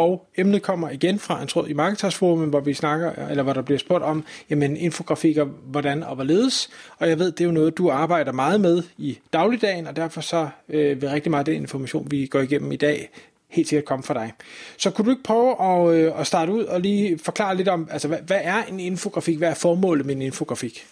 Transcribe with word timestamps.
Og 0.00 0.26
emnet 0.36 0.62
kommer 0.62 0.90
igen 0.90 1.18
fra 1.18 1.42
en 1.42 1.48
tråd 1.48 1.68
i 1.68 1.72
Marketersforum, 1.72 2.48
hvor 2.48 2.60
vi 2.60 2.74
snakker, 2.74 3.12
eller 3.30 3.42
hvor 3.42 3.52
der 3.52 3.62
bliver 3.62 3.78
spurgt 3.78 4.04
om, 4.04 4.24
jamen 4.50 4.76
infografikker, 4.76 5.44
hvordan 5.44 6.02
og 6.02 6.14
hvorledes. 6.14 6.70
Og 6.98 7.08
jeg 7.08 7.18
ved, 7.18 7.32
det 7.32 7.40
er 7.40 7.44
jo 7.44 7.50
noget, 7.50 7.78
du 7.78 7.90
arbejder 7.90 8.32
meget 8.32 8.60
med 8.60 8.82
i 8.98 9.18
dagligdagen, 9.32 9.86
og 9.86 9.96
derfor 9.96 10.20
så 10.20 10.48
øh, 10.68 11.02
vil 11.02 11.10
rigtig 11.10 11.30
meget 11.30 11.48
af 11.48 11.54
den 11.54 11.62
information, 11.62 12.10
vi 12.10 12.26
går 12.26 12.40
igennem 12.40 12.72
i 12.72 12.76
dag, 12.76 13.10
helt 13.48 13.68
sikkert 13.68 13.84
komme 13.84 14.02
fra 14.02 14.14
dig. 14.14 14.32
Så 14.78 14.90
kunne 14.90 15.04
du 15.04 15.10
ikke 15.10 15.22
prøve 15.22 15.62
at, 15.62 15.94
øh, 15.94 16.20
at 16.20 16.26
starte 16.26 16.52
ud 16.52 16.64
og 16.64 16.80
lige 16.80 17.18
forklare 17.18 17.56
lidt 17.56 17.68
om, 17.68 17.88
altså 17.90 18.08
hvad, 18.08 18.18
hvad 18.26 18.40
er 18.42 18.62
en 18.62 18.80
infografik? 18.80 19.38
Hvad 19.38 19.50
er 19.50 19.54
formålet 19.54 20.06
med 20.06 20.16
en 20.16 20.22
infografik? 20.22 20.86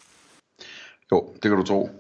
Jo, 1.13 1.29
det 1.35 1.43
kan 1.43 1.57
du 1.57 1.63
tro. 1.63 1.91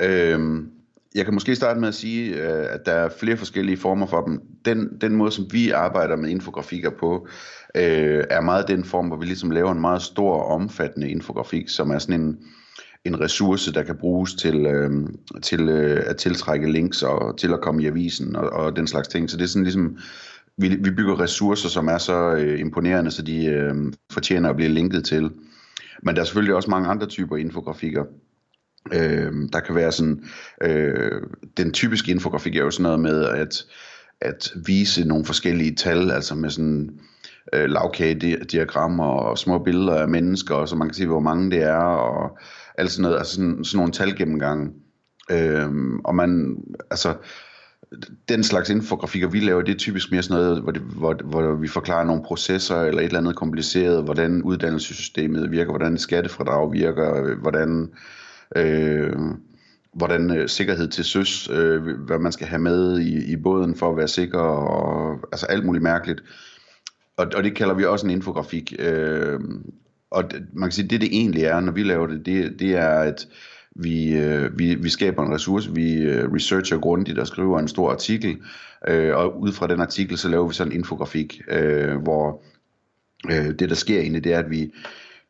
Øhm, 0.00 0.70
jeg 1.14 1.24
kan 1.24 1.34
måske 1.34 1.56
starte 1.56 1.80
med 1.80 1.88
at 1.88 1.94
sige, 1.94 2.34
øh, 2.34 2.66
at 2.74 2.86
der 2.86 2.92
er 2.92 3.08
flere 3.20 3.36
forskellige 3.36 3.76
former 3.76 4.06
for 4.06 4.24
dem. 4.24 4.40
Den, 4.64 4.88
den 5.00 5.16
måde, 5.16 5.32
som 5.32 5.46
vi 5.52 5.70
arbejder 5.70 6.16
med 6.16 6.30
infografikker 6.30 6.90
på, 6.90 7.26
øh, 7.74 8.24
er 8.30 8.40
meget 8.40 8.68
den 8.68 8.84
form, 8.84 9.06
hvor 9.06 9.16
vi 9.16 9.26
ligesom 9.26 9.50
laver 9.50 9.72
en 9.72 9.80
meget 9.80 10.02
stor 10.02 10.34
og 10.34 10.46
omfattende 10.46 11.10
infografik, 11.10 11.68
som 11.68 11.90
er 11.90 11.98
sådan 11.98 12.20
en, 12.20 12.38
en 13.04 13.20
ressource, 13.20 13.72
der 13.72 13.82
kan 13.82 13.96
bruges 13.96 14.34
til, 14.34 14.66
øh, 14.66 14.90
til 15.42 15.68
øh, 15.68 16.02
at 16.06 16.16
tiltrække 16.16 16.72
links 16.72 17.02
og 17.02 17.38
til 17.38 17.52
at 17.52 17.60
komme 17.60 17.82
i 17.82 17.86
avisen 17.86 18.36
og, 18.36 18.50
og 18.50 18.76
den 18.76 18.86
slags 18.86 19.08
ting. 19.08 19.30
Så 19.30 19.36
det 19.36 19.44
er 19.44 19.48
sådan 19.48 19.64
ligesom, 19.64 19.98
vi, 20.56 20.68
vi 20.68 20.90
bygger 20.90 21.20
ressourcer, 21.20 21.68
som 21.68 21.88
er 21.88 21.98
så 21.98 22.34
øh, 22.34 22.60
imponerende, 22.60 23.10
så 23.10 23.22
de 23.22 23.46
øh, 23.46 23.74
fortjener 24.12 24.50
at 24.50 24.56
blive 24.56 24.68
linket 24.68 25.04
til. 25.04 25.30
Men 26.02 26.14
der 26.14 26.20
er 26.20 26.24
selvfølgelig 26.24 26.54
også 26.54 26.70
mange 26.70 26.88
andre 26.88 27.06
typer 27.06 27.36
infografikker. 27.36 28.04
Øh, 28.92 29.32
der 29.52 29.60
kan 29.60 29.74
være 29.74 29.92
sådan, 29.92 30.24
øh, 30.62 31.22
den 31.56 31.72
typiske 31.72 32.10
infografik 32.10 32.56
er 32.56 32.60
jo 32.60 32.70
sådan 32.70 32.82
noget 32.82 33.00
med 33.00 33.24
at, 33.24 33.64
at 34.20 34.52
vise 34.66 35.08
nogle 35.08 35.24
forskellige 35.24 35.74
tal, 35.74 36.10
altså 36.10 36.34
med 36.34 36.50
sådan 36.50 36.90
øh, 37.52 37.70
lavkagediagrammer 37.70 39.04
og 39.04 39.38
små 39.38 39.58
billeder 39.58 39.94
af 39.94 40.08
mennesker, 40.08 40.66
så 40.66 40.76
man 40.76 40.88
kan 40.88 40.94
se, 40.94 41.06
hvor 41.06 41.20
mange 41.20 41.50
det 41.50 41.62
er, 41.62 41.76
og 41.76 42.38
alt 42.78 42.90
sådan 42.90 43.02
noget, 43.02 43.18
altså 43.18 43.34
sådan, 43.34 43.64
sådan 43.64 43.76
nogle 43.76 43.92
talgennemgange. 43.92 44.70
Øh, 45.30 45.70
og 46.04 46.14
man, 46.14 46.56
altså, 46.90 47.14
den 48.28 48.44
slags 48.44 48.70
infografikker, 48.70 49.28
vi 49.28 49.40
laver, 49.40 49.62
det 49.62 49.74
er 49.74 49.78
typisk 49.78 50.10
mere 50.10 50.22
sådan 50.22 50.42
noget, 50.42 50.62
hvor, 50.62 50.72
det, 50.72 50.82
hvor, 50.82 51.16
hvor 51.24 51.54
vi 51.54 51.68
forklarer 51.68 52.04
nogle 52.04 52.22
processer 52.22 52.80
eller 52.80 53.00
et 53.00 53.06
eller 53.06 53.18
andet 53.18 53.36
kompliceret, 53.36 54.04
hvordan 54.04 54.42
uddannelsessystemet 54.42 55.50
virker, 55.50 55.70
hvordan 55.70 55.98
skattefradrag 55.98 56.72
virker, 56.72 57.24
øh, 57.24 57.38
hvordan 57.38 57.82
øh, 57.82 57.88
Øh, 58.56 59.16
hvordan 59.94 60.30
øh, 60.30 60.48
sikkerhed 60.48 60.88
til 60.88 61.04
søs, 61.04 61.50
øh, 61.52 61.82
hvad 61.82 62.18
man 62.18 62.32
skal 62.32 62.46
have 62.46 62.62
med 62.62 62.98
i, 62.98 63.32
i 63.32 63.36
båden 63.36 63.74
for 63.74 63.90
at 63.90 63.96
være 63.96 64.08
sikker, 64.08 64.38
og 64.38 65.20
altså 65.32 65.46
alt 65.46 65.64
muligt 65.64 65.82
mærkeligt. 65.82 66.22
Og, 67.16 67.26
og 67.36 67.42
det 67.42 67.56
kalder 67.56 67.74
vi 67.74 67.84
også 67.84 68.06
en 68.06 68.12
infografik. 68.12 68.74
Øh, 68.78 69.40
og 70.10 70.24
man 70.52 70.68
kan 70.68 70.72
sige, 70.72 70.88
det 70.88 71.00
det 71.00 71.08
egentlig 71.12 71.42
er, 71.42 71.60
når 71.60 71.72
vi 71.72 71.82
laver 71.82 72.06
det, 72.06 72.26
det, 72.26 72.60
det 72.60 72.76
er, 72.76 72.88
at 72.88 73.26
vi, 73.76 74.16
øh, 74.16 74.58
vi, 74.58 74.74
vi 74.74 74.88
skaber 74.88 75.26
en 75.26 75.34
ressource, 75.34 75.74
vi 75.74 75.92
øh, 75.92 76.32
researcher 76.32 76.78
grundigt 76.78 77.18
og 77.18 77.26
skriver 77.26 77.58
en 77.58 77.68
stor 77.68 77.90
artikel, 77.90 78.36
øh, 78.88 79.16
og 79.16 79.40
ud 79.40 79.52
fra 79.52 79.66
den 79.66 79.80
artikel, 79.80 80.18
så 80.18 80.28
laver 80.28 80.48
vi 80.48 80.54
sådan 80.54 80.72
en 80.72 80.78
infografik, 80.78 81.40
øh, 81.48 81.96
hvor 81.96 82.42
øh, 83.30 83.46
det 83.58 83.68
der 83.68 83.74
sker 83.74 84.00
egentlig, 84.00 84.24
det 84.24 84.34
er, 84.34 84.38
at 84.38 84.50
vi 84.50 84.72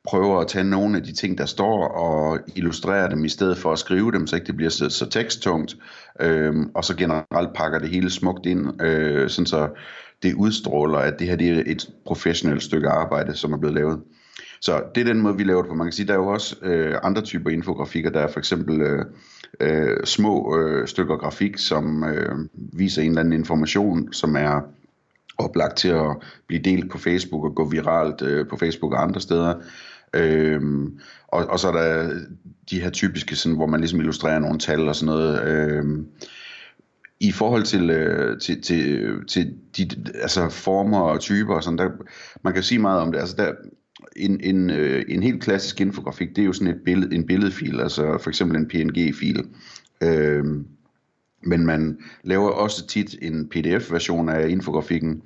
prøver 0.04 0.40
at 0.40 0.48
tage 0.48 0.64
nogle 0.64 0.96
af 0.96 1.02
de 1.02 1.12
ting, 1.12 1.38
der 1.38 1.46
står, 1.46 1.88
og 1.88 2.38
illustrere 2.56 3.10
dem 3.10 3.24
i 3.24 3.28
stedet 3.28 3.58
for 3.58 3.72
at 3.72 3.78
skrive 3.78 4.12
dem, 4.12 4.26
så 4.26 4.36
ikke 4.36 4.46
det 4.46 4.56
bliver 4.56 4.70
så, 4.70 4.90
så 4.90 5.08
teksttungt, 5.10 5.76
øhm, 6.20 6.70
og 6.74 6.84
så 6.84 6.96
generelt 6.96 7.54
pakker 7.54 7.78
det 7.78 7.88
hele 7.88 8.10
smukt 8.10 8.46
ind, 8.46 8.82
øh, 8.82 9.30
sådan 9.30 9.46
så 9.46 9.68
det 10.22 10.34
udstråler, 10.34 10.98
at 10.98 11.18
det 11.18 11.26
her 11.26 11.36
det 11.36 11.48
er 11.48 11.62
et 11.66 11.90
professionelt 12.06 12.62
stykke 12.62 12.88
arbejde, 12.88 13.36
som 13.36 13.52
er 13.52 13.58
blevet 13.58 13.74
lavet. 13.74 14.00
Så 14.60 14.82
det 14.94 15.00
er 15.00 15.04
den 15.04 15.20
måde, 15.20 15.36
vi 15.36 15.44
laver 15.44 15.62
det 15.62 15.68
på. 15.68 15.74
Man 15.74 15.86
kan 15.86 15.92
sige, 15.92 16.06
der 16.06 16.12
er 16.12 16.19
jo 16.19 16.26
også 16.26 16.56
øh, 16.62 16.98
andre 17.02 17.22
typer 17.22 17.50
infografikker. 17.50 18.10
Der 18.10 18.20
er 18.20 18.28
for 18.28 18.38
eksempel 18.38 18.80
øh, 18.80 19.04
øh, 19.60 20.04
små 20.04 20.58
øh, 20.58 20.88
stykker 20.88 21.16
grafik, 21.16 21.58
som 21.58 22.04
øh, 22.04 22.34
viser 22.54 23.02
en 23.02 23.08
eller 23.08 23.20
anden 23.20 23.32
information, 23.32 24.12
som 24.12 24.36
er 24.36 24.60
oplagt 25.38 25.76
til 25.76 25.88
at 25.88 26.16
blive 26.46 26.62
delt 26.62 26.90
på 26.90 26.98
Facebook 26.98 27.44
og 27.44 27.54
gå 27.54 27.69
viralt 27.69 28.22
øh, 28.22 28.48
på 28.48 28.56
Facebook 28.56 28.92
og 28.92 29.02
andre 29.02 29.20
steder. 29.20 29.54
Øhm, 30.14 30.98
og, 31.28 31.46
og 31.46 31.58
så 31.58 31.68
er 31.68 31.72
der 31.72 32.20
de 32.70 32.80
her 32.80 32.90
typiske, 32.90 33.36
sådan, 33.36 33.56
hvor 33.56 33.66
man 33.66 33.80
ligesom 33.80 34.00
illustrerer 34.00 34.38
nogle 34.38 34.58
tal 34.58 34.88
og 34.88 34.96
sådan 34.96 35.14
noget. 35.14 35.48
Øhm, 35.48 36.06
I 37.20 37.32
forhold 37.32 37.62
til, 37.62 37.90
øh, 37.90 38.40
til, 38.40 38.62
til, 38.62 39.10
til 39.28 39.54
de 39.76 39.88
altså 40.14 40.48
former 40.48 41.00
og 41.00 41.20
typer, 41.20 41.54
og 41.54 41.62
sådan, 41.62 41.78
der, 41.78 41.90
man 42.42 42.54
kan 42.54 42.62
sige 42.62 42.78
meget 42.78 43.00
om 43.00 43.12
det. 43.12 43.18
Altså 43.18 43.36
der, 43.36 43.52
en, 44.16 44.40
en, 44.40 44.70
øh, 44.70 45.04
en 45.08 45.22
helt 45.22 45.42
klassisk 45.42 45.80
infografik, 45.80 46.28
det 46.28 46.38
er 46.38 46.46
jo 46.46 46.52
sådan 46.52 46.74
et 46.74 46.80
billede, 46.84 47.14
en 47.14 47.26
billedfil, 47.26 47.80
altså 47.80 48.18
for 48.22 48.30
eksempel 48.30 48.56
en 48.56 48.68
PNG-fil. 48.68 49.44
Øhm, 50.02 50.66
men 51.42 51.66
man 51.66 51.98
laver 52.24 52.50
også 52.50 52.86
tit 52.86 53.14
en 53.22 53.48
PDF-version 53.48 54.28
af 54.28 54.48
infografikken, 54.48 55.22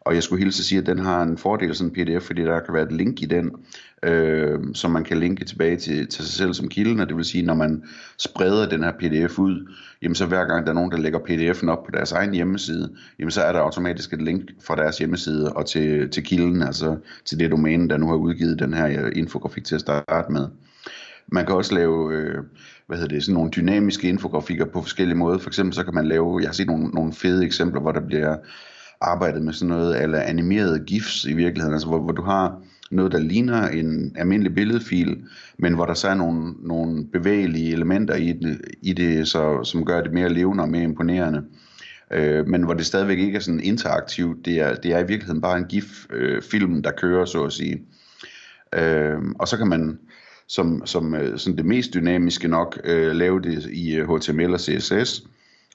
og 0.00 0.14
jeg 0.14 0.22
skulle 0.22 0.44
hilse 0.44 0.60
at 0.60 0.64
sige, 0.64 0.78
at 0.78 0.86
den 0.86 0.98
har 0.98 1.22
en 1.22 1.38
fordel 1.38 1.74
sådan 1.74 1.92
en 1.92 1.94
pdf, 1.94 2.22
fordi 2.22 2.42
der 2.42 2.60
kan 2.60 2.74
være 2.74 2.82
et 2.82 2.92
link 2.92 3.22
i 3.22 3.26
den, 3.26 3.50
øh, 4.02 4.58
som 4.74 4.90
man 4.90 5.04
kan 5.04 5.16
linke 5.16 5.44
tilbage 5.44 5.76
til, 5.76 6.08
til 6.08 6.24
sig 6.24 6.34
selv 6.34 6.54
som 6.54 6.68
kilden, 6.68 7.00
og 7.00 7.08
det 7.08 7.16
vil 7.16 7.24
sige, 7.24 7.46
når 7.46 7.54
man 7.54 7.84
spreder 8.18 8.68
den 8.68 8.84
her 8.84 8.92
pdf 8.92 9.38
ud, 9.38 9.72
jamen 10.02 10.14
så 10.14 10.26
hver 10.26 10.44
gang 10.44 10.66
der 10.66 10.70
er 10.70 10.74
nogen, 10.74 10.90
der 10.90 10.98
lægger 10.98 11.18
pdf'en 11.18 11.68
op 11.68 11.84
på 11.84 11.90
deres 11.90 12.12
egen 12.12 12.34
hjemmeside, 12.34 12.92
jamen 13.18 13.30
så 13.30 13.42
er 13.42 13.52
der 13.52 13.60
automatisk 13.60 14.12
et 14.12 14.22
link 14.22 14.50
fra 14.62 14.76
deres 14.76 14.98
hjemmeside 14.98 15.52
og 15.52 15.66
til, 15.66 16.10
til 16.10 16.24
kilden, 16.24 16.62
altså 16.62 16.96
til 17.24 17.38
det 17.38 17.50
domæne, 17.50 17.88
der 17.88 17.96
nu 17.96 18.08
har 18.08 18.16
udgivet 18.16 18.58
den 18.58 18.74
her 18.74 19.10
infografik 19.10 19.64
til 19.64 19.74
at 19.74 19.80
starte 19.80 20.32
med. 20.32 20.48
Man 21.32 21.46
kan 21.46 21.54
også 21.54 21.74
lave, 21.74 22.14
øh, 22.14 22.38
hvad 22.86 22.98
hedder 22.98 23.14
det, 23.14 23.24
sådan 23.24 23.34
nogle 23.34 23.50
dynamiske 23.50 24.08
infografikker 24.08 24.64
på 24.64 24.82
forskellige 24.82 25.18
måder. 25.18 25.38
For 25.38 25.50
eksempel 25.50 25.74
så 25.74 25.84
kan 25.84 25.94
man 25.94 26.06
lave, 26.06 26.40
jeg 26.40 26.48
har 26.48 26.52
set 26.52 26.66
nogle, 26.66 26.88
nogle 26.88 27.12
fede 27.12 27.44
eksempler, 27.44 27.80
hvor 27.80 27.92
der 27.92 28.00
bliver 28.00 28.36
arbejdet 29.00 29.42
med 29.42 29.52
sådan 29.52 29.68
noget 29.68 30.02
eller 30.02 30.20
animerede 30.20 30.84
GIFs 30.86 31.24
i 31.24 31.32
virkeligheden, 31.32 31.74
altså 31.74 31.88
hvor, 31.88 31.98
hvor 31.98 32.12
du 32.12 32.22
har 32.22 32.62
noget, 32.90 33.12
der 33.12 33.18
ligner 33.18 33.68
en 33.68 34.16
almindelig 34.16 34.54
billedfil, 34.54 35.22
men 35.58 35.74
hvor 35.74 35.86
der 35.86 35.94
så 35.94 36.08
er 36.08 36.14
nogle, 36.14 36.54
nogle 36.62 37.06
bevægelige 37.12 37.72
elementer 37.72 38.14
i 38.14 38.32
det, 38.32 38.60
i 38.82 38.92
det 38.92 39.28
så, 39.28 39.64
som 39.64 39.84
gør 39.84 40.00
det 40.00 40.12
mere 40.12 40.28
levende 40.28 40.62
og 40.62 40.68
mere 40.68 40.82
imponerende. 40.82 41.44
Øh, 42.12 42.46
men 42.46 42.62
hvor 42.62 42.74
det 42.74 42.86
stadigvæk 42.86 43.18
ikke 43.18 43.36
er 43.36 43.40
sådan 43.40 43.60
interaktivt, 43.60 44.44
det 44.44 44.60
er, 44.60 44.74
det 44.74 44.92
er 44.92 44.98
i 44.98 45.06
virkeligheden 45.06 45.40
bare 45.40 45.58
en 45.58 45.64
GIF-film, 45.64 46.76
øh, 46.76 46.84
der 46.84 46.90
kører, 46.90 47.24
så 47.24 47.44
at 47.44 47.52
sige. 47.52 47.82
Øh, 48.74 49.18
og 49.38 49.48
så 49.48 49.56
kan 49.56 49.68
man 49.68 49.98
som, 50.48 50.86
som 50.86 51.14
øh, 51.14 51.38
sådan 51.38 51.56
det 51.56 51.66
mest 51.66 51.94
dynamiske 51.94 52.48
nok 52.48 52.80
øh, 52.84 53.12
lave 53.12 53.40
det 53.40 53.66
i 53.72 53.96
øh, 53.96 54.16
HTML 54.16 54.54
og 54.54 54.60
CSS, 54.60 55.22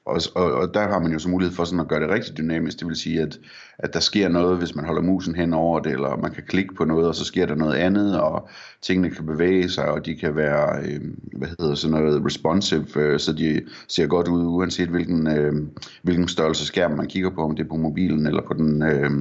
og, 0.05 0.21
og, 0.35 0.51
og 0.51 0.73
der 0.73 0.87
har 0.87 0.99
man 0.99 1.11
jo 1.11 1.19
så 1.19 1.29
mulighed 1.29 1.55
for 1.55 1.63
sådan 1.63 1.79
at 1.79 1.87
gøre 1.87 1.99
det 1.99 2.09
rigtig 2.09 2.37
dynamisk. 2.37 2.79
Det 2.79 2.87
vil 2.87 2.95
sige, 2.95 3.21
at, 3.21 3.39
at 3.79 3.93
der 3.93 3.99
sker 3.99 4.29
noget, 4.29 4.57
hvis 4.57 4.75
man 4.75 4.85
holder 4.85 5.01
musen 5.01 5.35
hen 5.35 5.53
over 5.53 5.79
det, 5.79 5.91
eller 5.91 6.17
man 6.17 6.31
kan 6.31 6.43
klikke 6.47 6.75
på 6.75 6.85
noget, 6.85 7.07
og 7.07 7.15
så 7.15 7.25
sker 7.25 7.45
der 7.45 7.55
noget 7.55 7.75
andet, 7.75 8.21
og 8.21 8.49
tingene 8.81 9.09
kan 9.09 9.25
bevæge 9.25 9.69
sig, 9.69 9.91
og 9.91 10.05
de 10.05 10.15
kan 10.15 10.35
være, 10.35 10.79
øh, 10.83 11.01
hvad 11.33 11.47
hedder 11.59 11.75
sådan 11.75 12.01
noget, 12.01 12.25
responsive, 12.25 12.85
øh, 12.95 13.19
så 13.19 13.33
de 13.33 13.61
ser 13.87 14.07
godt 14.07 14.27
ud, 14.27 14.45
uanset 14.45 14.89
hvilken, 14.89 15.27
øh, 15.27 15.53
hvilken 16.01 16.27
størrelse 16.27 16.65
skærm 16.65 16.91
man 16.91 17.07
kigger 17.07 17.29
på, 17.29 17.41
om 17.41 17.55
det 17.55 17.63
er 17.63 17.69
på 17.69 17.77
mobilen, 17.77 18.27
eller 18.27 18.41
på 18.41 18.53
den, 18.53 18.83
øh, 18.83 19.11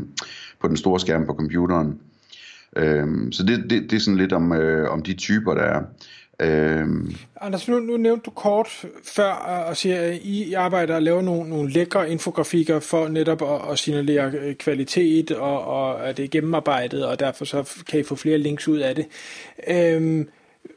på 0.61 0.69
den 0.69 0.77
store 0.77 1.01
skærm 1.01 1.27
på 1.27 1.35
computeren. 1.35 1.99
Øh, 2.77 3.07
så 3.33 3.43
det, 3.43 3.71
det, 3.71 3.83
det 3.91 3.93
er 3.93 4.01
sådan 4.01 4.19
lidt 4.19 4.33
om, 4.33 4.53
øh, 4.53 4.91
om 4.91 5.03
de 5.03 5.15
typer, 5.15 5.55
der 5.55 5.63
er. 5.63 5.83
Øhm. 6.41 7.15
Anders, 7.41 7.69
nu, 7.69 7.79
nu 7.79 7.97
nævnte 7.97 8.23
du 8.25 8.31
kort 8.31 8.85
før 9.05 9.31
og 9.69 9.77
siger, 9.77 10.01
at 10.01 10.15
I 10.23 10.53
arbejder 10.53 10.95
og 10.95 11.03
laver 11.03 11.23
nogle, 11.23 11.51
nogle 11.51 11.71
lækre 11.71 12.11
infografikker 12.11 12.81
for 12.81 13.09
netop 13.09 13.43
at, 13.43 13.73
at 13.73 13.79
signalere 13.79 14.33
øh, 14.41 14.55
kvalitet, 14.55 15.31
og, 15.31 15.65
og 15.65 16.09
at 16.09 16.17
det 16.17 16.25
er 16.25 16.29
gennemarbejdet, 16.29 17.07
og 17.07 17.21
derfor 17.21 17.45
så 17.45 17.83
kan 17.91 18.01
I 18.01 18.03
få 18.03 18.15
flere 18.15 18.39
links 18.39 18.69
ud 18.69 18.79
af 18.79 18.95
det. 18.95 19.07
Øhm, 19.69 20.29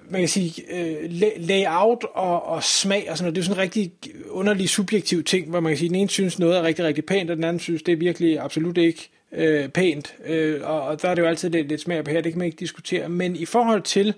man 0.09 0.21
kan 0.21 0.27
sige, 0.27 0.63
øh, 0.71 1.11
layout 1.37 2.05
og, 2.13 2.45
og 2.45 2.63
smag 2.63 3.07
og 3.09 3.17
sådan 3.17 3.25
noget, 3.25 3.35
det 3.35 3.41
er 3.41 3.45
sådan 3.45 3.57
en 3.57 3.61
rigtig 3.61 3.91
underlig 4.29 4.69
subjektiv 4.69 5.23
ting, 5.23 5.49
hvor 5.49 5.59
man 5.59 5.71
kan 5.71 5.77
sige, 5.77 5.87
at 5.87 5.91
den 5.91 5.99
ene 5.99 6.09
synes 6.09 6.39
noget 6.39 6.57
er 6.57 6.63
rigtig, 6.63 6.85
rigtig 6.85 7.05
pænt, 7.05 7.29
og 7.29 7.35
den 7.35 7.43
anden 7.43 7.59
synes, 7.59 7.83
det 7.83 7.91
er 7.91 7.97
virkelig 7.97 8.39
absolut 8.39 8.77
ikke 8.77 9.09
øh, 9.31 9.69
pænt. 9.69 10.13
Øh, 10.25 10.61
og, 10.63 10.81
og 10.81 11.01
der 11.01 11.09
er 11.09 11.15
det 11.15 11.21
jo 11.21 11.27
altid 11.27 11.49
lidt, 11.49 11.67
lidt 11.67 11.81
smag 11.81 12.03
på 12.03 12.11
her, 12.11 12.21
det 12.21 12.31
kan 12.31 12.39
man 12.39 12.45
ikke 12.45 12.59
diskutere. 12.59 13.09
Men 13.09 13.35
i 13.35 13.45
forhold 13.45 13.81
til 13.81 14.07
øh, 14.07 14.13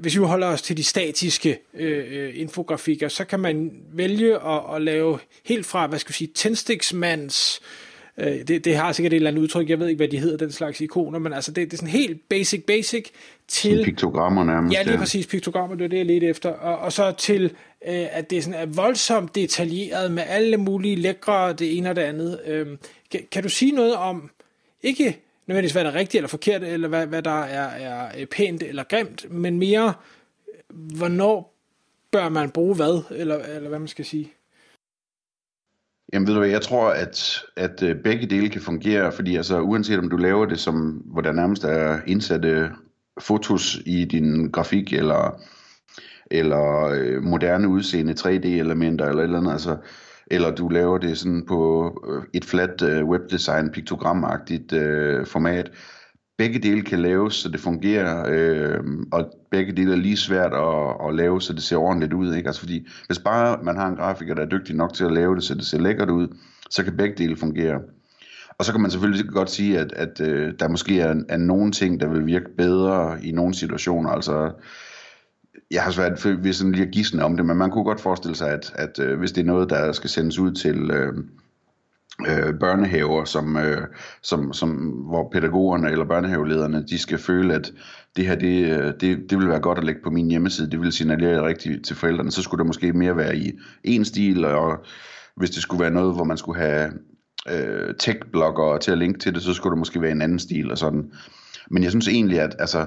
hvis 0.00 0.18
vi 0.18 0.24
holder 0.24 0.46
os 0.46 0.62
til 0.62 0.76
de 0.76 0.84
statiske 0.84 1.58
øh, 1.74 2.04
øh, 2.10 2.32
infografikker, 2.34 3.08
så 3.08 3.24
kan 3.24 3.40
man 3.40 3.72
vælge 3.92 4.34
at, 4.34 4.60
at 4.74 4.82
lave 4.82 5.18
helt 5.44 5.66
fra, 5.66 5.86
hvad 5.86 5.98
skal 5.98 6.08
vi 6.10 6.14
sige, 6.14 6.30
tændstiksmands, 6.34 7.60
øh, 8.18 8.48
det, 8.48 8.64
det 8.64 8.76
har 8.76 8.92
sikkert 8.92 9.12
et 9.12 9.16
eller 9.16 9.30
andet 9.30 9.42
udtryk, 9.42 9.70
jeg 9.70 9.78
ved 9.80 9.88
ikke, 9.88 9.96
hvad 9.96 10.08
de 10.08 10.18
hedder, 10.18 10.36
den 10.36 10.52
slags 10.52 10.80
ikoner, 10.80 11.18
men 11.18 11.32
altså 11.32 11.52
det, 11.52 11.70
det 11.70 11.72
er 11.72 11.76
sådan 11.76 11.88
helt 11.88 12.28
basic, 12.28 12.64
basic 12.64 13.10
til... 13.48 13.84
Piktogrammer 13.84 14.44
nærmest. 14.44 14.74
Ja, 14.74 14.82
lige 14.82 14.92
ja. 14.92 14.98
præcis, 14.98 15.26
piktogrammer, 15.26 15.76
det 15.76 15.84
er 15.84 15.88
det, 15.88 15.98
jeg 15.98 16.06
ledte 16.06 16.26
efter. 16.26 16.50
Og, 16.50 16.78
og 16.78 16.92
så 16.92 17.12
til, 17.12 17.44
øh, 17.88 18.06
at 18.10 18.30
det 18.30 18.44
sådan 18.44 18.60
er 18.60 18.66
voldsomt 18.66 19.34
detaljeret 19.34 20.12
med 20.12 20.22
alle 20.26 20.56
mulige 20.56 20.96
lækre, 20.96 21.52
det 21.52 21.78
ene 21.78 21.90
og 21.90 21.96
det 21.96 22.02
andet. 22.02 22.40
Øh, 22.46 22.66
kan, 23.10 23.20
kan 23.32 23.42
du 23.42 23.48
sige 23.48 23.72
noget 23.72 23.94
om, 23.94 24.30
ikke 24.82 25.18
nødvendigvis, 25.48 25.72
hvad 25.72 25.84
der 25.84 25.90
er 25.90 25.94
rigtigt 25.94 26.14
eller 26.14 26.28
forkert, 26.28 26.62
eller 26.62 26.88
hvad, 26.88 27.06
hvad 27.06 27.22
der 27.22 27.40
er, 27.42 27.66
er 28.06 28.26
pænt 28.26 28.62
eller 28.62 28.84
grimt, 28.84 29.30
men 29.30 29.58
mere, 29.58 29.94
hvornår 30.70 31.54
bør 32.12 32.28
man 32.28 32.50
bruge 32.50 32.76
hvad, 32.76 33.02
eller, 33.10 33.36
eller 33.36 33.68
hvad 33.68 33.78
man 33.78 33.88
skal 33.88 34.04
sige? 34.04 34.32
Jamen 36.12 36.26
ved 36.26 36.34
du 36.34 36.40
hvad, 36.40 36.50
jeg 36.50 36.62
tror, 36.62 36.90
at, 36.90 37.42
at 37.56 37.82
øh, 37.82 37.96
begge 37.96 38.26
dele 38.26 38.48
kan 38.48 38.60
fungere, 38.60 39.12
fordi 39.12 39.36
altså 39.36 39.60
uanset 39.60 39.98
om 39.98 40.10
du 40.10 40.16
laver 40.16 40.46
det, 40.46 40.58
som, 40.58 41.02
hvor 41.04 41.20
der 41.20 41.32
nærmest 41.32 41.64
er 41.64 42.00
indsatte 42.06 42.70
fotos 43.20 43.78
i 43.86 44.04
din 44.04 44.50
grafik, 44.50 44.92
eller, 44.92 45.40
eller 46.30 46.84
øh, 46.84 47.22
moderne 47.22 47.68
udseende 47.68 48.12
3D-elementer, 48.12 49.06
eller 49.06 49.22
et 49.22 49.24
eller 49.24 49.38
andet, 49.38 49.52
altså, 49.52 49.76
eller 50.30 50.54
du 50.54 50.68
laver 50.68 50.98
det 50.98 51.18
sådan 51.18 51.44
på 51.48 51.92
øh, 52.08 52.22
et 52.34 52.44
flat 52.44 52.82
øh, 52.82 53.04
webdesign, 53.04 53.70
piktogramagtigt 53.70 54.72
øh, 54.72 55.26
format. 55.26 55.70
Begge 56.38 56.58
dele 56.58 56.82
kan 56.82 56.98
laves, 56.98 57.34
så 57.34 57.48
det 57.48 57.60
fungerer, 57.60 58.26
øh, 58.28 58.80
og 59.12 59.32
begge 59.50 59.72
dele 59.72 59.92
er 59.92 59.96
lige 59.96 60.16
svært 60.16 60.52
at, 60.52 61.08
at 61.08 61.14
lave, 61.14 61.42
så 61.42 61.52
det 61.52 61.62
ser 61.62 61.76
ordentligt 61.76 62.12
ud. 62.12 62.34
Ikke? 62.34 62.48
Altså 62.48 62.60
fordi, 62.60 62.86
hvis 63.06 63.18
bare 63.18 63.58
man 63.62 63.76
har 63.76 63.88
en 63.88 63.96
grafiker, 63.96 64.34
der 64.34 64.42
er 64.42 64.48
dygtig 64.48 64.76
nok 64.76 64.94
til 64.94 65.04
at 65.04 65.12
lave 65.12 65.34
det, 65.34 65.44
så 65.44 65.54
det 65.54 65.66
ser 65.66 65.78
lækkert 65.78 66.10
ud, 66.10 66.28
så 66.70 66.84
kan 66.84 66.96
begge 66.96 67.14
dele 67.18 67.36
fungere. 67.36 67.80
Og 68.58 68.64
så 68.64 68.72
kan 68.72 68.80
man 68.80 68.90
selvfølgelig 68.90 69.28
godt 69.28 69.50
sige, 69.50 69.78
at, 69.78 69.92
at 69.92 70.20
øh, 70.20 70.52
der 70.60 70.68
måske 70.68 71.00
er, 71.00 71.14
er 71.28 71.36
nogle 71.36 71.72
ting, 71.72 72.00
der 72.00 72.08
vil 72.08 72.26
virke 72.26 72.56
bedre 72.56 73.24
i 73.24 73.32
nogle 73.32 73.54
situationer. 73.54 74.10
Altså, 74.10 74.50
jeg 75.70 75.82
har 75.82 75.90
svært 75.90 76.24
ved 76.44 76.52
sådan 76.52 76.72
lige 76.72 76.86
at 76.86 76.92
gisne 76.92 77.24
om 77.24 77.36
det, 77.36 77.46
men 77.46 77.56
man 77.56 77.70
kunne 77.70 77.84
godt 77.84 78.00
forestille 78.00 78.36
sig, 78.36 78.50
at, 78.50 78.72
at 78.74 78.98
øh, 78.98 79.18
hvis 79.18 79.32
det 79.32 79.40
er 79.40 79.46
noget, 79.46 79.70
der 79.70 79.92
skal 79.92 80.10
sendes 80.10 80.38
ud 80.38 80.52
til 80.52 80.90
øh, 80.90 81.12
øh, 82.28 82.58
børnehaver, 82.60 83.24
som, 83.24 83.56
øh, 83.56 83.86
som, 84.22 84.52
som, 84.52 84.70
hvor 84.88 85.30
pædagogerne 85.32 85.90
eller 85.90 86.04
børnehavelederne, 86.04 86.84
de 86.86 86.98
skal 86.98 87.18
føle, 87.18 87.54
at 87.54 87.72
det 88.16 88.26
her, 88.26 88.34
det, 88.34 88.64
øh, 88.64 88.92
det, 89.00 89.30
det 89.30 89.38
vil 89.38 89.48
være 89.48 89.60
godt 89.60 89.78
at 89.78 89.84
lægge 89.84 90.00
på 90.04 90.10
min 90.10 90.30
hjemmeside, 90.30 90.70
det 90.70 90.80
vil 90.80 90.92
signalere 90.92 91.46
rigtigt 91.46 91.86
til 91.86 91.96
forældrene, 91.96 92.30
så 92.30 92.42
skulle 92.42 92.58
det 92.58 92.66
måske 92.66 92.92
mere 92.92 93.16
være 93.16 93.36
i 93.36 93.52
en 93.84 94.04
stil, 94.04 94.44
og 94.44 94.84
hvis 95.36 95.50
det 95.50 95.62
skulle 95.62 95.80
være 95.80 95.90
noget, 95.90 96.14
hvor 96.14 96.24
man 96.24 96.36
skulle 96.36 96.60
have 96.60 96.92
øh, 97.50 97.94
tech-bloggere 97.98 98.78
til 98.78 98.90
at 98.90 98.98
linke 98.98 99.18
til 99.18 99.34
det, 99.34 99.42
så 99.42 99.54
skulle 99.54 99.70
det 99.70 99.78
måske 99.78 100.02
være 100.02 100.10
en 100.10 100.22
anden 100.22 100.38
stil 100.38 100.70
og 100.70 100.78
sådan. 100.78 101.12
Men 101.70 101.82
jeg 101.82 101.90
synes 101.90 102.08
egentlig, 102.08 102.40
at 102.40 102.56
altså, 102.58 102.86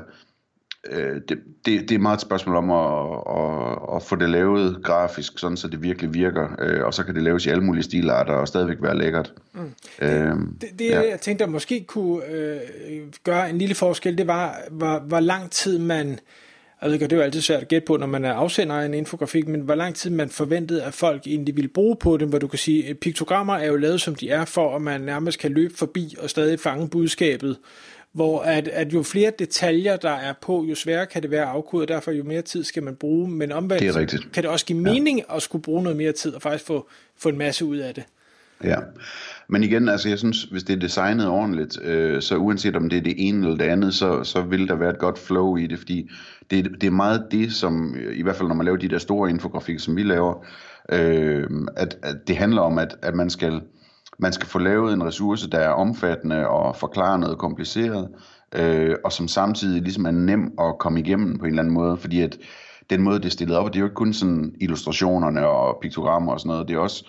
øh, 0.89 1.21
det, 1.29 1.39
det, 1.65 1.89
det 1.89 1.91
er 1.91 1.99
meget 1.99 2.17
et 2.17 2.21
spørgsmål 2.21 2.55
om 2.55 2.71
at, 2.71 3.21
at, 3.37 3.95
at 3.95 4.03
få 4.03 4.15
det 4.15 4.29
lavet 4.29 4.83
grafisk, 4.83 5.39
sådan 5.39 5.57
så 5.57 5.67
det 5.67 5.83
virkelig 5.83 6.13
virker, 6.13 6.47
øh, 6.59 6.85
og 6.85 6.93
så 6.93 7.03
kan 7.03 7.15
det 7.15 7.23
laves 7.23 7.45
i 7.45 7.49
alle 7.49 7.63
mulige 7.63 7.83
stilarter 7.83 8.33
og 8.33 8.47
stadigvæk 8.47 8.77
være 8.81 8.97
lækkert. 8.97 9.33
Mm. 9.53 9.73
Øh, 10.01 10.35
det, 10.61 10.79
det 10.79 10.89
ja. 10.89 11.09
jeg 11.09 11.19
tænkte, 11.21 11.45
der 11.45 11.51
måske 11.51 11.83
kunne 11.87 12.25
øh, 12.25 12.59
gøre 13.23 13.49
en 13.49 13.57
lille 13.57 13.75
forskel, 13.75 14.17
det 14.17 14.27
var, 14.27 14.57
hvor, 14.71 14.99
hvor 14.99 15.19
lang 15.19 15.51
tid 15.51 15.79
man 15.79 16.19
jeg 16.81 16.87
ved 16.87 16.93
ikke, 16.93 17.03
det 17.05 17.13
er 17.13 17.17
jo 17.17 17.23
altid 17.23 17.41
svært 17.41 17.61
at 17.61 17.67
gætte 17.67 17.85
på, 17.85 17.97
når 17.97 18.07
man 18.07 18.25
er 18.25 18.33
afsender 18.33 18.75
af 18.75 18.85
en 18.85 18.93
infografik, 18.93 19.47
men 19.47 19.61
hvor 19.61 19.75
lang 19.75 19.95
tid 19.95 20.09
man 20.09 20.29
forventede, 20.29 20.83
at 20.83 20.93
folk 20.93 21.27
egentlig 21.27 21.55
ville 21.55 21.67
bruge 21.67 21.95
på 21.95 22.17
dem, 22.17 22.29
hvor 22.29 22.39
du 22.39 22.47
kan 22.47 22.59
sige, 22.59 22.89
at 22.89 22.97
piktogrammer 22.97 23.53
er 23.53 23.65
jo 23.65 23.75
lavet, 23.75 24.01
som 24.01 24.15
de 24.15 24.29
er, 24.29 24.45
for 24.45 24.75
at 24.75 24.81
man 24.81 25.01
nærmest 25.01 25.39
kan 25.39 25.51
løbe 25.51 25.73
forbi 25.77 26.15
og 26.19 26.29
stadig 26.29 26.59
fange 26.59 26.89
budskabet 26.89 27.57
hvor 28.13 28.41
at, 28.41 28.67
at 28.67 28.93
jo 28.93 29.03
flere 29.03 29.31
detaljer 29.39 29.95
der 29.95 30.11
er 30.11 30.33
på, 30.41 30.65
jo 30.69 30.75
sværere 30.75 31.05
kan 31.05 31.21
det 31.21 31.31
være 31.31 31.41
at 31.41 31.47
afkode, 31.47 31.83
og 31.83 31.87
derfor 31.87 32.11
jo 32.11 32.23
mere 32.23 32.41
tid 32.41 32.63
skal 32.63 32.83
man 32.83 32.95
bruge. 32.95 33.29
Men 33.29 33.51
omvendt 33.51 33.81
det 33.81 33.89
er 33.89 33.95
rigtigt. 33.95 34.31
kan 34.33 34.43
det 34.43 34.51
også 34.51 34.65
give 34.65 34.79
mening 34.79 35.19
ja. 35.29 35.35
at 35.35 35.41
skulle 35.41 35.61
bruge 35.61 35.83
noget 35.83 35.97
mere 35.97 36.11
tid 36.11 36.33
og 36.33 36.41
faktisk 36.41 36.65
få, 36.65 36.87
få 37.17 37.29
en 37.29 37.37
masse 37.37 37.65
ud 37.65 37.77
af 37.77 37.93
det. 37.93 38.03
Ja, 38.63 38.75
men 39.47 39.63
igen, 39.63 39.89
altså 39.89 40.09
jeg 40.09 40.19
synes, 40.19 40.43
hvis 40.43 40.63
det 40.63 40.75
er 40.75 40.79
designet 40.79 41.27
ordentligt, 41.27 41.81
øh, 41.83 42.21
så 42.21 42.35
uanset 42.35 42.75
om 42.75 42.89
det 42.89 42.97
er 42.97 43.01
det 43.01 43.15
ene 43.17 43.45
eller 43.45 43.57
det 43.57 43.71
andet, 43.71 43.93
så, 43.93 44.23
så 44.23 44.41
vil 44.41 44.67
der 44.67 44.75
være 44.75 44.89
et 44.89 44.99
godt 44.99 45.19
flow 45.19 45.57
i 45.57 45.67
det, 45.67 45.79
fordi 45.79 46.09
det, 46.51 46.71
det 46.81 46.87
er 46.87 46.91
meget 46.91 47.27
det, 47.31 47.53
som, 47.53 47.95
i 48.13 48.23
hvert 48.23 48.35
fald 48.35 48.47
når 48.47 48.55
man 48.55 48.65
laver 48.65 48.77
de 48.77 48.87
der 48.87 48.97
store 48.97 49.29
infografikker, 49.29 49.81
som 49.81 49.95
vi 49.95 50.03
laver, 50.03 50.45
øh, 50.91 51.49
at, 51.75 51.97
at 52.03 52.15
det 52.27 52.37
handler 52.37 52.61
om, 52.61 52.77
at, 52.77 52.95
at 53.01 53.15
man 53.15 53.29
skal 53.29 53.61
man 54.21 54.33
skal 54.33 54.47
få 54.47 54.59
lavet 54.59 54.93
en 54.93 55.03
ressource, 55.03 55.49
der 55.49 55.57
er 55.57 55.69
omfattende 55.69 56.47
og 56.47 56.75
forklare 56.75 57.19
noget 57.19 57.37
kompliceret, 57.37 58.09
øh, 58.55 58.95
og 59.05 59.11
som 59.11 59.27
samtidig 59.27 59.81
ligesom 59.81 60.05
er 60.05 60.11
nem 60.11 60.53
at 60.59 60.77
komme 60.79 60.99
igennem 60.99 61.37
på 61.37 61.45
en 61.45 61.49
eller 61.49 61.61
anden 61.61 61.73
måde, 61.73 61.97
fordi 61.97 62.21
at 62.21 62.37
den 62.89 63.01
måde, 63.01 63.19
det 63.19 63.25
er 63.25 63.29
stillet 63.29 63.57
op, 63.57 63.67
det 63.67 63.75
er 63.75 63.79
jo 63.79 63.85
ikke 63.85 63.95
kun 63.95 64.13
sådan 64.13 64.55
illustrationerne 64.61 65.47
og 65.47 65.77
piktogrammer 65.81 66.33
og 66.33 66.39
sådan 66.39 66.49
noget, 66.49 66.67
det 66.67 66.75
er 66.75 66.79
også, 66.79 67.05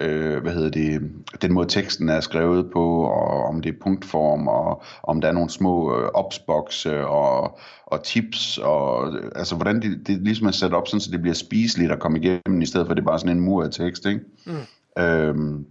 øh, 0.00 0.42
hvad 0.42 0.52
hedder 0.52 0.70
det, 0.70 1.00
den 1.42 1.52
måde 1.52 1.68
teksten 1.68 2.08
er 2.08 2.20
skrevet 2.20 2.70
på, 2.72 3.02
og 3.02 3.44
om 3.44 3.60
det 3.60 3.74
er 3.74 3.78
punktform, 3.82 4.48
og 4.48 4.82
om 5.02 5.20
der 5.20 5.28
er 5.28 5.32
nogle 5.32 5.50
små 5.50 5.98
øh, 5.98 6.08
opsbokse 6.14 7.06
og, 7.06 7.58
og 7.86 8.02
tips, 8.02 8.58
og 8.58 9.14
altså 9.36 9.54
hvordan 9.54 9.82
det, 9.82 10.06
det 10.06 10.22
ligesom 10.22 10.46
er 10.46 10.50
sat 10.50 10.74
op, 10.74 10.88
sådan, 10.88 11.00
så 11.00 11.10
det 11.10 11.20
bliver 11.22 11.34
spiseligt 11.34 11.92
at 11.92 12.00
komme 12.00 12.18
igennem, 12.18 12.62
i 12.62 12.66
stedet 12.66 12.86
for 12.86 12.90
at 12.90 12.96
det 12.96 13.02
er 13.02 13.06
bare 13.06 13.18
sådan 13.18 13.36
en 13.36 13.44
mur 13.44 13.64
af 13.64 13.70
tekst, 13.70 14.06
ikke? 14.06 14.20
Mm. 14.46 15.02
Øhm, 15.02 15.66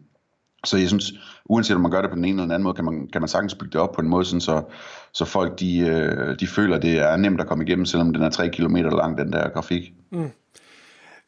så 0.66 0.78
jeg 0.78 0.88
synes, 0.88 1.14
uanset 1.46 1.76
om 1.76 1.82
man 1.82 1.92
gør 1.92 2.02
det 2.02 2.10
på 2.10 2.16
den 2.16 2.26
ene 2.26 2.32
eller 2.32 2.44
den 2.44 2.52
anden 2.52 2.64
måde, 2.64 2.76
kan 2.76 2.86
man, 2.86 3.08
kan 3.08 3.22
man 3.22 3.28
sagtens 3.28 3.56
bygge 3.56 3.72
det 3.72 3.82
op 3.82 3.92
på 3.92 4.02
en 4.02 4.08
måde, 4.08 4.26
sådan 4.26 4.42
så, 4.42 4.64
så 5.14 5.26
folk 5.26 5.60
de, 5.60 5.80
øh, 5.80 6.40
de 6.40 6.48
føler, 6.48 6.78
det 6.78 7.00
er 7.00 7.16
nemt 7.16 7.42
at 7.42 7.48
komme 7.48 7.64
igennem, 7.64 7.86
selvom 7.86 8.14
den 8.14 8.24
er 8.24 8.30
3 8.30 8.50
km 8.50 8.76
lang, 8.76 9.18
den 9.18 9.34
der 9.34 9.50
grafik. 9.50 9.94
Mm. 10.12 10.30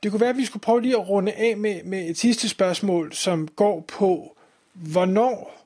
Det 0.04 0.12
kunne 0.12 0.22
være, 0.22 0.30
at 0.30 0.38
vi 0.38 0.46
skulle 0.46 0.62
prøve 0.62 0.82
lige 0.82 0.96
at 0.96 1.10
runde 1.10 1.32
af 1.32 1.58
med, 1.58 1.84
med 1.84 2.10
et 2.10 2.18
sidste 2.18 2.50
spørgsmål, 2.50 3.14
som 3.14 3.48
går 3.48 3.86
på, 3.88 4.38
hvornår 4.74 5.66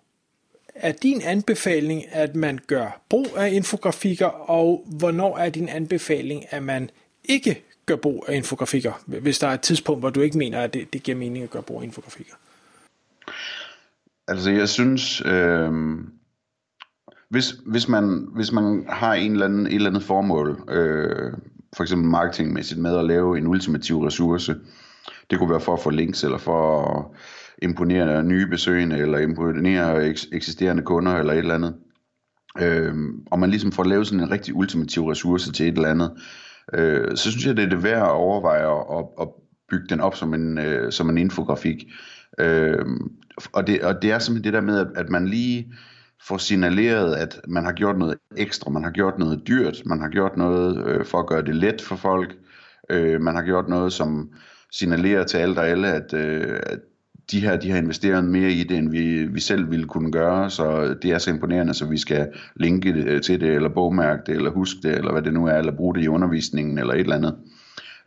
er 0.75 0.91
din 0.91 1.21
anbefaling, 1.21 2.03
at 2.11 2.35
man 2.35 2.59
gør 2.67 3.01
brug 3.09 3.27
af 3.37 3.51
infografikker, 3.51 4.25
og 4.27 4.85
hvornår 4.85 5.37
er 5.37 5.49
din 5.49 5.69
anbefaling, 5.69 6.45
at 6.49 6.63
man 6.63 6.89
ikke 7.23 7.63
gør 7.85 7.95
brug 7.95 8.25
af 8.27 8.35
infografikker, 8.35 9.03
hvis 9.05 9.39
der 9.39 9.47
er 9.47 9.53
et 9.53 9.61
tidspunkt, 9.61 10.01
hvor 10.01 10.09
du 10.09 10.21
ikke 10.21 10.37
mener, 10.37 10.61
at 10.61 10.73
det, 10.73 10.93
det 10.93 11.03
giver 11.03 11.17
mening 11.17 11.43
at 11.43 11.49
gøre 11.49 11.63
brug 11.63 11.81
af 11.81 11.85
infografikker? 11.85 12.33
Altså 14.29 14.51
jeg 14.51 14.69
synes, 14.69 15.21
øh, 15.25 15.71
hvis, 17.29 17.55
hvis, 17.65 17.87
man, 17.87 18.27
hvis 18.35 18.51
man 18.51 18.85
har 18.89 19.13
en 19.13 19.31
eller 19.31 19.45
anden, 19.45 19.67
et 19.67 19.73
eller 19.73 19.89
andet 19.89 20.03
formål, 20.03 20.63
øh, 20.69 21.33
for 21.75 21.83
eksempel 21.83 22.09
marketingmæssigt 22.09 22.79
med 22.79 22.97
at 22.97 23.05
lave 23.05 23.37
en 23.37 23.47
ultimativ 23.47 23.99
ressource, 23.99 24.55
det 25.29 25.39
kunne 25.39 25.49
være 25.49 25.61
for 25.61 25.73
at 25.73 25.79
få 25.79 25.89
links, 25.89 26.23
eller 26.23 26.37
for 26.37 26.83
at 26.83 27.05
imponere 27.61 28.23
nye 28.23 28.47
besøgende, 28.47 28.97
eller 28.97 29.17
imponere 29.17 30.07
eksisterende 30.31 30.83
kunder, 30.83 31.15
eller 31.15 31.33
et 31.33 31.39
eller 31.39 31.55
andet. 31.55 31.75
Øh, 32.61 32.93
og 33.31 33.39
man 33.39 33.49
ligesom 33.49 33.71
får 33.71 33.83
lavet 33.83 34.07
sådan 34.07 34.23
en 34.23 34.31
rigtig 34.31 34.55
ultimativ 34.55 35.05
ressource 35.05 35.51
til 35.51 35.67
et 35.67 35.75
eller 35.75 35.89
andet, 35.89 36.11
øh, 36.73 37.17
så 37.17 37.31
synes 37.31 37.45
jeg, 37.45 37.57
det 37.57 37.65
er 37.65 37.69
det 37.69 37.83
værd 37.83 38.01
at 38.01 38.11
overveje 38.11 38.99
at, 38.99 39.05
at 39.21 39.27
bygge 39.69 39.87
den 39.89 39.99
op 39.99 40.15
som 40.15 40.33
en, 40.33 40.57
øh, 40.57 40.91
som 40.91 41.09
en 41.09 41.17
infografik. 41.17 41.83
Øh, 42.39 42.85
og, 43.53 43.67
det, 43.67 43.81
og 43.83 44.01
det 44.01 44.11
er 44.11 44.19
simpelthen 44.19 44.53
det 44.53 44.61
der 44.61 44.71
med, 44.71 44.79
at, 44.79 44.87
at 44.95 45.09
man 45.09 45.27
lige 45.27 45.73
får 46.27 46.37
signaleret, 46.37 47.15
at 47.15 47.41
man 47.47 47.65
har 47.65 47.71
gjort 47.71 47.97
noget 47.97 48.17
ekstra, 48.37 48.71
man 48.71 48.83
har 48.83 48.91
gjort 48.91 49.19
noget 49.19 49.41
dyrt, 49.47 49.81
man 49.85 49.99
har 49.99 50.09
gjort 50.09 50.37
noget 50.37 50.87
øh, 50.87 51.05
for 51.05 51.19
at 51.19 51.27
gøre 51.27 51.41
det 51.41 51.55
let 51.55 51.81
for 51.81 51.95
folk, 51.95 52.35
øh, 52.89 53.21
man 53.21 53.35
har 53.35 53.43
gjort 53.43 53.69
noget, 53.69 53.93
som 53.93 54.29
signalerer 54.71 55.23
til 55.23 55.37
alle 55.37 55.57
og 55.57 55.67
alle, 55.67 55.87
at, 55.87 56.13
øh, 56.13 56.59
at 56.63 56.79
de 57.31 57.39
her 57.39 57.57
de 57.57 57.71
har 57.71 57.77
investeret 57.77 58.23
mere 58.23 58.51
i 58.51 58.63
det, 58.63 58.77
end 58.77 58.89
vi, 58.91 59.25
vi 59.25 59.39
selv 59.39 59.71
ville 59.71 59.85
kunne 59.85 60.11
gøre, 60.11 60.49
så 60.49 60.95
det 61.01 61.11
er 61.11 61.17
så 61.17 61.29
imponerende, 61.29 61.73
så 61.73 61.85
vi 61.85 61.97
skal 61.97 62.27
linke 62.55 62.93
det 62.93 63.23
til 63.23 63.41
det, 63.41 63.49
eller 63.49 63.69
bogmærke 63.69 64.21
det, 64.25 64.35
eller 64.35 64.51
huske 64.51 64.79
det, 64.83 64.97
eller 64.97 65.11
hvad 65.11 65.21
det 65.21 65.33
nu 65.33 65.45
er, 65.45 65.53
eller 65.55 65.75
bruge 65.75 65.95
det 65.95 66.03
i 66.03 66.07
undervisningen, 66.07 66.77
eller 66.77 66.93
et 66.93 66.99
eller 66.99 67.15
andet. 67.15 67.35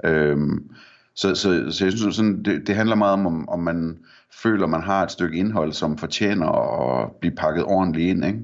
Øhm, 0.04 0.70
så, 1.14 1.34
så, 1.34 1.66
så 1.70 1.84
jeg 1.84 1.92
synes, 1.92 2.16
sådan, 2.16 2.42
det, 2.42 2.66
det 2.66 2.74
handler 2.74 2.96
meget 2.96 3.12
om, 3.12 3.48
om, 3.48 3.60
man 3.60 3.98
føler, 4.42 4.66
man 4.66 4.82
har 4.82 5.02
et 5.02 5.10
stykke 5.10 5.38
indhold, 5.38 5.72
som 5.72 5.98
fortjener 5.98 6.46
at 6.46 7.10
blive 7.20 7.34
pakket 7.34 7.64
ordentligt 7.64 8.10
ind. 8.10 8.24
Ikke? 8.24 8.38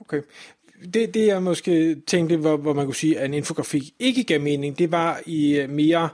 Okay. 0.00 0.22
Det, 0.94 1.14
det 1.14 1.26
jeg 1.26 1.42
måske 1.42 1.94
tænkte, 2.06 2.36
hvor, 2.36 2.56
hvor 2.56 2.72
man 2.72 2.84
kunne 2.84 2.94
sige, 2.94 3.18
at 3.18 3.24
en 3.24 3.34
infografik 3.34 3.82
ikke 3.98 4.24
gav 4.24 4.40
mening, 4.40 4.78
det 4.78 4.92
var 4.92 5.20
i 5.26 5.56
øh, 5.58 5.70
mere 5.70 6.08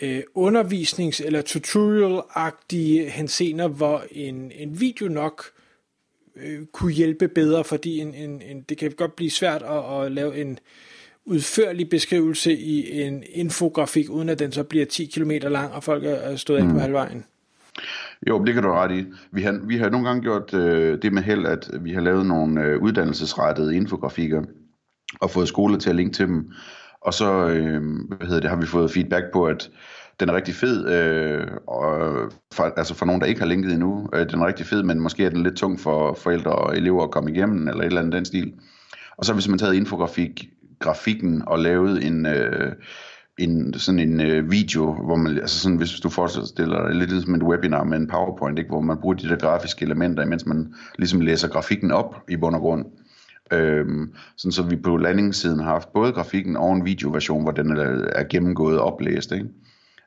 øh, 0.00 0.22
undervisnings- 0.34 1.26
eller 1.26 1.42
tutorial-agtige 1.42 3.10
hensener, 3.10 3.68
hvor 3.68 4.04
en, 4.10 4.52
en 4.54 4.80
video 4.80 5.08
nok 5.08 5.44
øh, 6.36 6.66
kunne 6.72 6.92
hjælpe 6.92 7.28
bedre, 7.28 7.64
fordi 7.64 7.98
en, 7.98 8.14
en, 8.14 8.42
en, 8.42 8.60
det 8.60 8.78
kan 8.78 8.90
godt 8.90 9.16
blive 9.16 9.30
svært 9.30 9.62
at, 9.62 10.04
at 10.04 10.12
lave 10.12 10.36
en 10.36 10.58
udførlig 11.26 11.88
beskrivelse 11.88 12.52
i 12.52 13.00
en 13.02 13.22
infografik, 13.32 14.10
uden 14.10 14.28
at 14.28 14.38
den 14.38 14.52
så 14.52 14.62
bliver 14.62 14.86
10 14.86 15.06
km 15.06 15.30
lang, 15.30 15.72
og 15.72 15.84
folk 15.84 16.04
er 16.04 16.36
stået 16.36 16.62
mm. 16.62 16.68
af 16.68 16.74
på 16.74 16.80
halvvejen. 16.80 17.24
Jo, 18.28 18.44
det 18.44 18.54
kan 18.54 18.62
du 18.62 18.72
ret 18.72 18.98
i. 18.98 19.04
Vi 19.32 19.42
har, 19.42 19.60
vi 19.66 19.76
har 19.76 19.88
nogle 19.88 20.06
gange 20.06 20.22
gjort 20.22 20.54
øh, 20.54 21.02
det 21.02 21.12
med 21.12 21.22
held, 21.22 21.46
at 21.46 21.70
vi 21.80 21.92
har 21.92 22.00
lavet 22.00 22.26
nogle 22.26 22.62
øh, 22.62 22.82
uddannelsesrettede 22.82 23.76
infografikker, 23.76 24.42
og 25.20 25.30
fået 25.30 25.48
skoler 25.48 25.78
til 25.78 25.90
at 25.90 25.96
linke 25.96 26.12
til 26.12 26.26
dem. 26.26 26.52
Og 27.00 27.14
så 27.14 27.46
øh, 27.46 27.82
hvad 28.08 28.26
hedder 28.26 28.40
det, 28.40 28.50
har 28.50 28.56
vi 28.56 28.66
fået 28.66 28.90
feedback 28.90 29.24
på, 29.32 29.44
at 29.46 29.70
den 30.20 30.28
er 30.28 30.34
rigtig 30.34 30.54
fed, 30.54 30.88
øh, 30.88 31.46
og 31.66 32.18
for, 32.54 32.62
altså 32.76 32.94
for 32.94 33.06
nogen, 33.06 33.20
der 33.20 33.26
ikke 33.26 33.40
har 33.40 33.48
linket 33.48 33.72
endnu, 33.72 34.08
øh, 34.12 34.30
den 34.30 34.40
er 34.40 34.46
rigtig 34.46 34.66
fed, 34.66 34.82
men 34.82 35.00
måske 35.00 35.24
er 35.24 35.30
den 35.30 35.42
lidt 35.42 35.56
tung 35.56 35.80
for 35.80 36.14
forældre 36.14 36.50
og 36.50 36.76
elever 36.76 37.04
at 37.04 37.10
komme 37.10 37.30
igennem, 37.30 37.68
eller 37.68 37.80
et 37.80 37.86
eller 37.86 38.00
andet 38.00 38.12
den 38.12 38.24
stil. 38.24 38.52
Og 39.16 39.24
så 39.24 39.32
har 39.32 39.36
vi 39.36 39.42
simpelthen 39.42 39.66
taget 39.66 39.76
infografik, 39.76 40.48
grafikken 40.78 41.42
og 41.46 41.58
lavet 41.58 42.06
en, 42.06 42.26
øh, 42.26 42.72
en 43.38 43.74
sådan 43.74 43.98
en 43.98 44.20
øh, 44.20 44.50
video, 44.50 44.92
hvor 44.92 45.16
man, 45.16 45.38
altså 45.38 45.58
sådan, 45.58 45.76
hvis 45.76 46.00
du 46.00 46.08
forestiller 46.08 46.86
dig 46.86 46.94
lidt 46.94 47.10
ligesom 47.10 47.34
et 47.34 47.42
webinar 47.42 47.84
med 47.84 47.98
en 47.98 48.06
PowerPoint, 48.06 48.58
ikke, 48.58 48.70
hvor 48.70 48.80
man 48.80 48.98
bruger 48.98 49.14
de 49.14 49.28
der 49.28 49.36
grafiske 49.36 49.84
elementer, 49.84 50.24
mens 50.24 50.46
man 50.46 50.74
ligesom 50.98 51.20
læser 51.20 51.48
grafikken 51.48 51.90
op 51.90 52.24
i 52.28 52.36
bund 52.36 52.54
og 52.54 52.60
grund. 52.60 52.84
Øhm, 53.52 54.14
sådan 54.36 54.52
så 54.52 54.62
vi 54.62 54.76
på 54.76 54.96
landingssiden 54.96 55.60
har 55.60 55.70
haft 55.70 55.92
både 55.92 56.12
grafikken 56.12 56.56
og 56.56 56.72
en 56.72 56.84
videoversion, 56.84 57.42
hvor 57.42 57.52
den 57.52 57.76
er, 57.76 58.08
er 58.12 58.24
gennemgået 58.30 58.78
og 58.78 58.92
oplæst. 58.92 59.32
Ikke? 59.32 59.48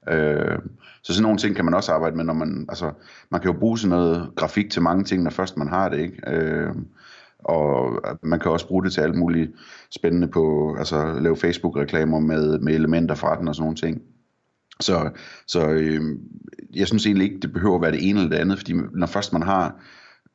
Øh, 0.10 0.60
så 1.04 1.14
sådan 1.14 1.24
nogle 1.24 1.38
ting 1.38 1.56
kan 1.56 1.66
man 1.66 1.74
også 1.74 1.92
arbejde 1.92 2.16
med, 2.16 2.24
når 2.26 2.34
man, 2.34 2.66
altså, 2.70 2.92
man 3.30 3.42
kan 3.42 3.52
jo 3.52 3.60
bruge 3.60 3.78
sådan 3.78 3.90
noget 3.90 4.30
grafik 4.36 4.72
til 4.72 4.82
mange 4.82 5.04
ting, 5.04 5.24
når 5.24 5.32
først 5.32 5.58
man 5.58 5.68
har 5.68 5.90
det, 5.90 6.00
ikke? 6.00 6.18
Øh, 6.28 6.76
og 7.39 8.01
man 8.24 8.39
kan 8.39 8.51
også 8.51 8.67
bruge 8.67 8.84
det 8.84 8.93
til 8.93 9.01
alt 9.01 9.15
muligt 9.15 9.51
spændende 9.91 10.27
på, 10.27 10.75
altså 10.79 11.19
lave 11.19 11.38
Facebook-reklamer 11.38 12.19
med, 12.19 12.60
med 12.60 12.74
elementer 12.74 13.15
fra 13.15 13.39
den 13.39 13.48
og 13.48 13.55
sådan 13.55 13.63
nogle 13.63 13.77
ting. 13.77 14.01
Så, 14.79 15.10
så 15.48 15.69
øh, 15.69 16.01
jeg 16.75 16.88
synes 16.88 17.05
egentlig 17.05 17.25
ikke, 17.25 17.39
det 17.39 17.53
behøver 17.53 17.75
at 17.75 17.81
være 17.81 17.91
det 17.91 18.10
ene 18.10 18.19
eller 18.19 18.31
det 18.31 18.41
andet, 18.41 18.58
fordi 18.58 18.74
når 18.93 19.08
først 19.08 19.34
man 19.34 19.43
har 19.43 19.81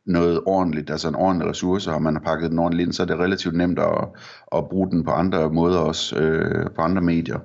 noget 0.06 0.40
ordentligt, 0.46 0.90
altså 0.90 1.08
en 1.08 1.14
ordentlig 1.14 1.48
ressource, 1.48 1.92
og 1.92 2.02
man 2.02 2.14
har 2.14 2.22
pakket 2.22 2.50
den 2.50 2.58
ordentligt 2.58 2.86
ind, 2.86 2.92
så 2.92 3.02
er 3.02 3.06
det 3.06 3.18
relativt 3.18 3.56
nemt 3.56 3.78
at, 3.78 4.08
at 4.56 4.68
bruge 4.68 4.90
den 4.90 5.04
på 5.04 5.10
andre 5.10 5.50
måder 5.50 5.78
også, 5.78 6.16
øh, 6.16 6.70
på 6.70 6.82
andre 6.82 7.02
medier. 7.02 7.38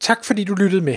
Tak 0.00 0.24
fordi 0.24 0.44
du 0.44 0.54
lyttede 0.54 0.84
med. 0.84 0.96